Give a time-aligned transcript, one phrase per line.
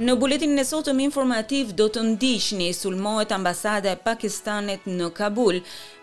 [0.00, 5.58] Në buletin e sotëm informativ do të ndiqni sulmohet ambasada e Pakistanit në Kabul.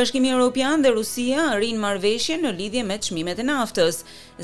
[0.00, 4.02] Bashkimi Evropian dhe Rusia arrin marrëveshje në lidhje me çmimet e naftës.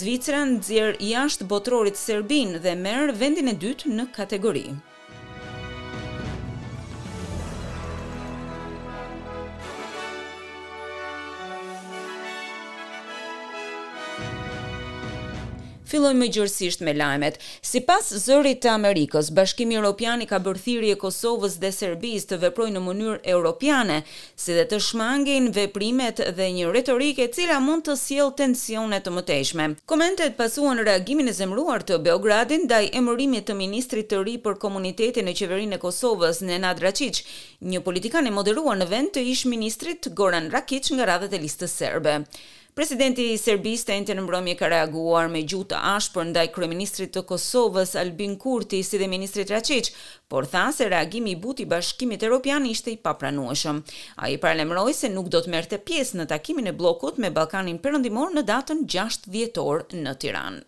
[0.00, 4.64] Zvicra nxjerr jashtë botrorit serbin dhe merr vendin e dytë në kategori.
[15.86, 17.36] Filloj me gjërësisht me lajmet.
[17.62, 19.76] Si pas zërit të Amerikës, Bashkimi
[20.22, 24.02] i ka bërthiri e Kosovës dhe Serbis të veproj në mënyrë europiane,
[24.36, 29.68] si dhe të shmangin veprimet dhe një retorike cila mund të siel tensionet të mëtejshme.
[29.86, 35.28] Komentet pasuan reagimin e zemruar të Beogradin daj emërimit të Ministrit të ri për komunitetin
[35.30, 37.22] e qeverin e Kosovës në Nadracic,
[37.62, 41.78] një politikan e moderuar në vend të ish Ministrit Goran Rakić nga radhët e listës
[41.78, 42.20] serbe.
[42.76, 47.22] Presidenti i Serbisë të njëjtën mbrëmje ka reaguar me gjuhë të ashpër ndaj kryeministrit të
[47.30, 49.88] Kosovës Albin Kurti si dhe ministrit Raçiç,
[50.34, 53.80] por tha se reagimi i buti i Bashkimit Evropian ishte i papranueshëm.
[54.26, 58.36] Ai paralajmëroi se nuk do të merrte pjesë në takimin e bllokut me Ballkanin Perëndimor
[58.36, 60.64] në datën 6 dhjetor në Tiranë.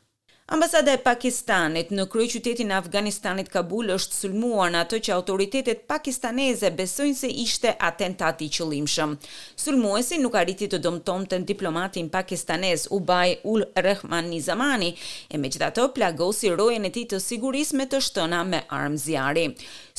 [0.48, 6.70] Ambasada e Pakistanit në krye qytetin Afganistanit Kabul është sulmuar në atë që autoritetet pakistaneze
[6.78, 9.12] besojnë se ishte atentati i qëllimshëm.
[9.60, 14.88] Sulmuesi nuk arriti të dëmtonte diplomatin pakistanez Ubay Ul Rahman Nizamani,
[15.28, 19.46] e megjithatë plagosi rojen e tij të sigurisë me të shtëna me armë zjari.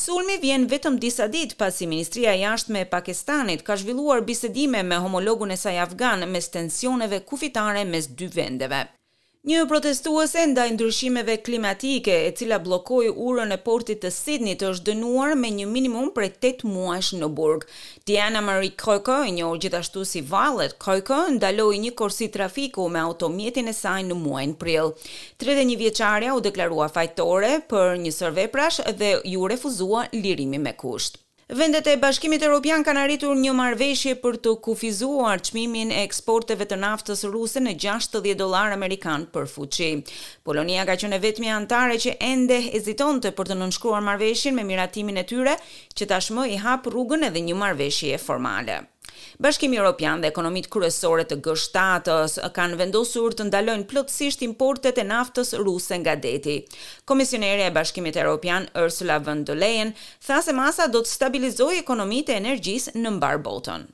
[0.07, 4.97] Sulmi vjen vetëm disa ditë pasi Ministria e Jashtme e Pakistanit ka zhvilluar bisedime me
[5.05, 8.87] homologun e saj afgan mes tensioneve kufitare mes dy vendeve.
[9.47, 15.31] Një protestuese ndaj ndryshimeve klimatike e cila bllokoi urën e portit të Sydney është dënuar
[15.39, 17.63] me një minimum prej 8 muajsh në burg.
[18.11, 23.71] Diana Marie Koiko, e njohur gjithashtu si Violet Koiko, ndaloi një korsi trafiku me automjetin
[23.71, 24.91] e saj në muajin prill.
[25.45, 31.21] 31 vjeçarja u deklarua fajtore për një sërveprash dhe ju refuzua lirimi me kusht.
[31.51, 36.77] Vendet e Bashkimit Europian kanë arritur një marrëveshje për të kufizuar çmimin e eksporteve të
[36.77, 39.87] naftës ruse në 60 dolar amerikan për fuqi.
[40.45, 45.25] Polonia ka qenë vetmi antare që ende hezitonte për të nënshkruar marrëveshjen me miratimin e
[45.33, 45.57] tyre,
[45.97, 48.81] që tashmë i hap rrugën edhe një marveshje formale.
[49.37, 55.53] Bashkimi Europian dhe ekonomit kryesore të G7-s kanë vendosur të ndalojnë plotësisht importet e naftës
[55.61, 56.55] ruse nga deti.
[57.11, 59.93] Komisioneri e Bashkimit Europian Ursula von der Leyen
[60.27, 63.85] tha se masa do të stabilizojë ekonomitë e energjisë në mbar botën.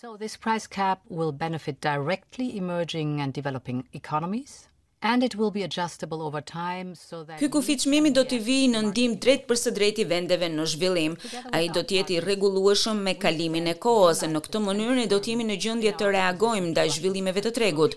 [0.00, 4.68] So this price cap will benefit directly emerging and developing economies,
[5.00, 8.70] and it will be adjustable over time so that Ky kufi çmimi do të vijë
[8.72, 11.14] në ndihmë drejt për së drejti vendeve në zhvillim.
[11.54, 15.20] Ai do të jetë i rregullueshëm me kalimin e kohës, në këtë mënyrë ne do
[15.22, 17.94] të jemi në gjendje të reagojmë ndaj zhvillimeve të tregut.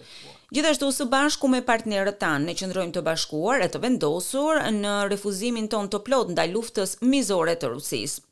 [0.52, 5.72] Gjithashtu së bashku me partnerët tanë ne qëndrojmë të bashkuar e të vendosur në refuzimin
[5.74, 8.26] ton të plot ndaj luftës mizore të Rusisë.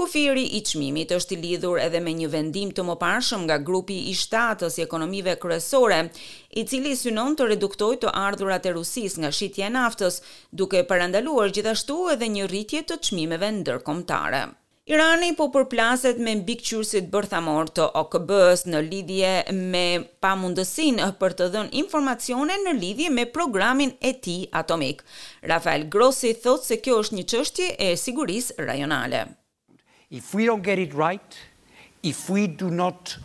[0.00, 4.12] Kufiri i çmimit është i lidhur edhe me një vendim të mëparshëm nga grupi i
[4.16, 5.98] shtatës i ekonomive kryesore,
[6.60, 10.14] i cili synon të reduktojë të ardhurat e Rusisë nga shitja e naftës,
[10.62, 14.40] duke parandaluar gjithashtu edhe një rritje të çmimeve ndërkombëtare.
[14.94, 19.34] Irani po përplaset me mbikëqyrësit bërthamor të OKB-s në lidhje
[19.74, 19.84] me
[20.24, 25.04] pamundësinë për të dhënë informacione në lidhje me programin e tij atomik.
[25.52, 29.22] Rafael Grossi thotë se kjo është një çështje e sigurisë rajonale
[30.10, 31.38] if we don't get it right,
[32.02, 33.16] if we do not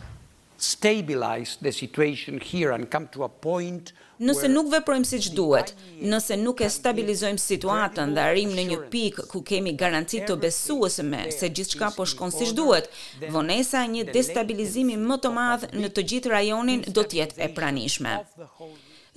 [0.58, 5.74] stabilize the situation here and come to a point where Nëse nuk veprojmë siç duhet,
[6.08, 11.20] nëse nuk e stabilizojmë situatën dhe arrim në një pikë ku kemi garanci të besueshme
[11.36, 12.88] se gjithçka po shkon siç duhet,
[13.34, 17.52] vonesa e një destabilizimi më të madh në të gjithë rajonin do të jetë e
[17.58, 18.16] pranishme.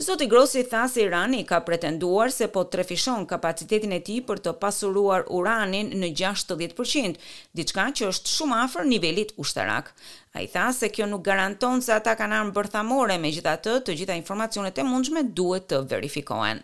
[0.01, 4.53] Zoti Grossi tha se Irani ka pretenduar se po trefishon kapacitetin e tij për të
[4.61, 7.19] pasuruar uranin në 60%,
[7.51, 9.91] diçka që është shumë afër nivelit ushtarak.
[10.39, 14.79] Ai tha se kjo nuk garanton se ata kanë armë bërthamore, megjithatë të gjitha informacionet
[14.79, 16.63] e mundshme duhet të verifikohen.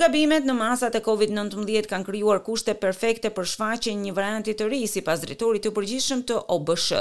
[0.00, 4.80] Gabimet në masat e COVID-19 kanë krijuar kushte perfekte për shfaqjen një varianti të ri
[4.92, 6.92] sipas drejtorit të përgjithshëm të obsh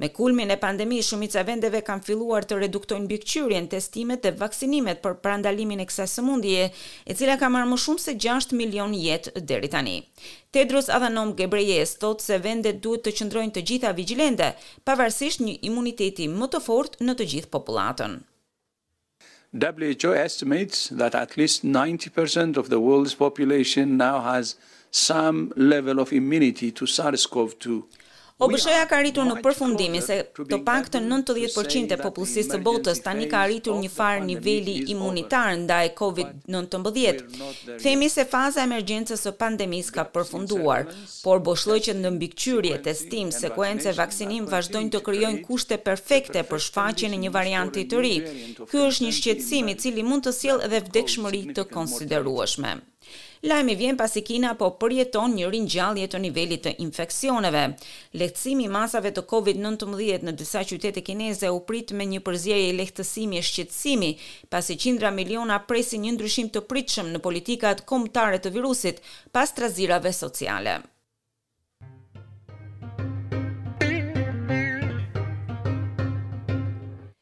[0.00, 5.18] Me kulmin e pandemi, shumica vendeve kanë filluar të reduktojnë bikqyrien, testimet dhe vaksinimet për
[5.26, 6.62] prandalimin e kësa mundje,
[7.04, 9.98] e cila ka marrë më shumë se 6 milion jetë deri tani.
[10.56, 14.48] Tedros Adhanom Gebrejes thotë se vendet duhet të qëndrojnë të gjitha vigilende,
[14.88, 18.16] pavarësisht një imuniteti më të fort në të gjithë populatën.
[19.68, 24.56] WHO estimates that at least 90% of the world's population now has
[25.04, 25.44] some
[25.74, 27.99] level of immunity to SARS-CoV-2
[28.40, 30.58] obshe bëshoja ka arritur në përfundimin se të
[30.94, 37.22] të 90% e popullsisë së botës tani ka arritur një farë niveli imunitar ndaj COVID-19.
[37.84, 40.86] Themi se faza e emergjencës së pandemisë ka përfunduar,
[41.24, 41.44] por
[41.84, 47.20] që në mbikëqyrje, testim, sekuence e vaksinim vazhdojnë të krijojnë kushte perfekte për shfaqjen e
[47.24, 48.14] një varianti të ri.
[48.70, 52.78] Ky është një shqetësim i cili mund të sjellë edhe vdekshmëri të konsiderueshme.
[53.44, 57.62] Lajmi vjen pasi Kina po përjeton një ringjallje të nivelit të infeksioneve.
[58.20, 59.96] Lehtësimi i masave të COVID-19
[60.28, 65.14] në disa qytete kineze u prit me një përzierje e lehtësimit e shqetësimit, pasi qindra
[65.22, 69.00] miliona presin një ndryshim të pritshëm në politikat kombëtare të virusit
[69.32, 70.80] pas trazirave sociale.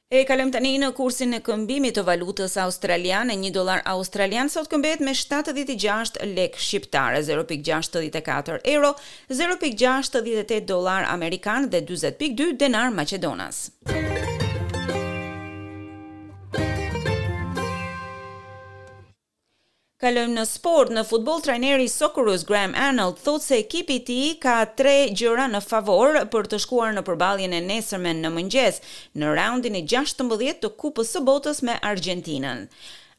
[0.08, 5.04] E kalëm tani në kursin e këmbimit të valutës australiane, një dolar australian sot këmbet
[5.04, 8.94] me 76 lek shqiptare, 0.64 euro,
[9.44, 13.66] 0.68 dolar amerikan dhe 20.2 denar Macedonas.
[19.98, 24.92] Kalojmë në sport, në futbol trajneri Socorus Graham Arnold thot se ekipi ti ka tre
[25.18, 28.78] gjëra në favor për të shkuar në përbaljen e nesërmen në mëngjes
[29.22, 32.62] në raundin e 16 të kupës së botës me Argentinën.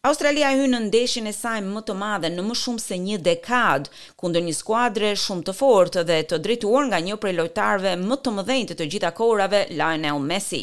[0.07, 3.90] Australia hynë në ndeshin e saj më të madhe në më shumë se një dekad,
[4.22, 8.34] kundër një skuadre shumë të fortë dhe të drejtuar nga një prej lojtarve më të
[8.38, 10.62] mëdhenj të, të gjitha kohërave, Lionel Messi.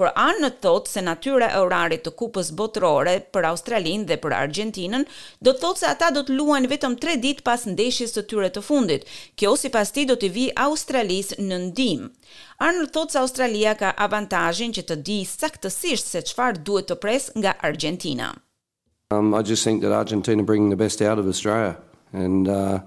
[0.00, 5.06] Por anë thotë se natyra e orarit të Kupës Botërore për Australinë dhe për Argentinën
[5.38, 8.50] do të thotë se ata do të luajnë vetëm 3 ditë pas ndeshjes së tyre
[8.56, 9.06] të fundit.
[9.38, 12.10] Kjo sipas ti do të vi Australisë në ndihmë.
[12.70, 17.30] Arnold thot se Australia ka avantajin që të di saktësisht se çfarë duhet të pres
[17.40, 18.34] nga Argentina.
[19.12, 21.76] Um I just think that Argentina bringing the best out of Australia
[22.12, 22.78] and uh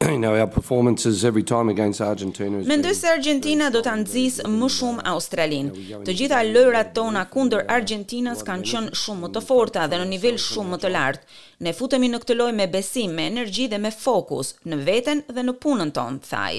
[0.14, 4.38] you know our performances every time against Argentina is Mendoj se Argentina do ta nxis
[4.58, 5.70] më shumë Australin.
[6.06, 10.36] Të gjitha lojrat tona kundër Argentinës kanë qenë shumë më të forta dhe në nivel
[10.46, 11.24] shumë më të lartë.
[11.66, 15.42] Ne futemi në këtë lojë me besim, me energji dhe me fokus në veten dhe
[15.48, 16.56] në punën tonë, thaj.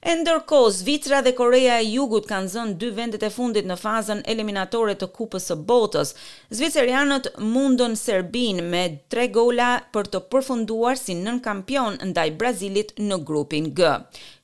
[0.00, 4.20] E ndërkohë, Zvicra dhe Korea e Jugut kanë zënë dy vendet e fundit në fazën
[4.30, 6.12] eliminatore të Kupës së Botës.
[6.54, 13.18] Zvicerianët mundon Serbinë me 3 gola për të përfunduar si nën kampion ndaj Brazilit në
[13.26, 13.96] grupin G.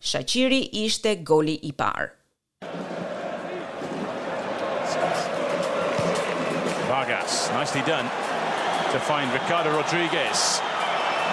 [0.02, 2.10] Shaqiri ishte goli i parë.
[6.90, 8.08] Vargas, nicely done
[8.90, 10.58] to find Ricardo Rodriguez.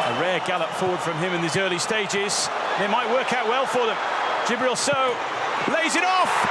[0.02, 2.50] A rare gallop forward from him in these early stages.
[2.84, 3.98] It might work out well for them.
[4.48, 5.16] Jibril So
[5.74, 6.51] lays it off.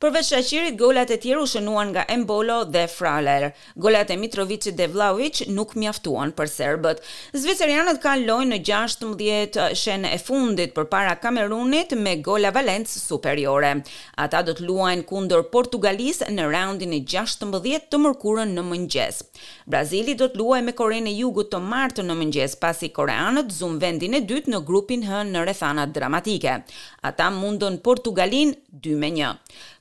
[0.00, 3.50] Përveç Shaqirit, golat e tjerë u shënuan nga Embolo dhe Fraler.
[3.84, 7.02] Golat e Mitrovicit dhe Vlaovic nuk mjaftuan për serbët.
[7.36, 13.74] Zvicerianët kalojnë në 16 shenë e fundit përpara Kamerunit me gola Valencë superiore.
[14.24, 19.20] Ata do të luajnë kundër Portugalisë në raundin e 16 të mërkurën në mëngjes.
[19.70, 23.76] Brazili do të luajë me Korenë e Jugut të martë në mëngjes pasi koreanët zum
[23.84, 26.56] vendin e dytë në grupin H në rrethana dramatike.
[27.02, 29.12] Ata mundon Portugalin 2 me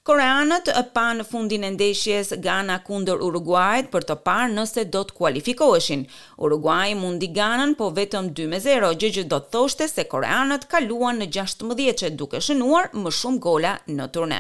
[0.08, 5.04] Koreanët e pa në fundin e ndeshjes gana kundër Uruguajt për të parë nëse do
[5.10, 6.06] të kualifikoheshin.
[6.48, 11.20] Uruguaj mundi ganën po vetëm 2 me 0, gjëgjë do të thoshte se Koreanët kaluan
[11.22, 14.40] në 16 të duke shënuar më shumë gola në turne.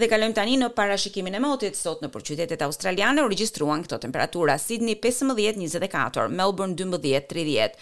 [0.00, 1.76] Dhe kalojmë tani në parashikimin e motit.
[1.76, 7.76] Sot në qytetet australiane u regjistruan këto temperatura: Sydney 15-24, Melbourne 12-30,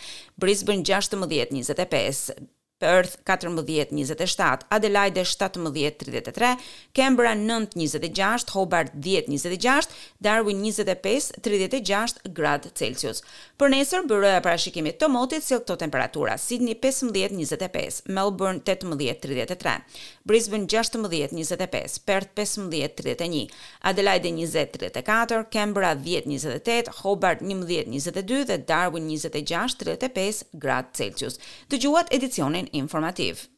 [0.46, 2.36] Brisbane 16-25.
[2.80, 6.56] Perth 14-27, Adelaide 17-33,
[6.94, 9.86] Canberra 9-26, Hobart 10-26,
[10.18, 13.20] Darwin 25-36 grad Celsius.
[13.60, 19.76] Për nesër, bërëja parashikimit të motit si këto temperatura, Sydney 15-25, Melbourne 18-33,
[20.30, 23.44] Brisbane 16-25, Perth 15-31,
[23.92, 31.36] Adelaide 20-34, Canberra 10-28, Hobart 11-22 dhe Darwin 26-35 grad Celsius.
[31.68, 33.48] Të gjuat edicionin Informative.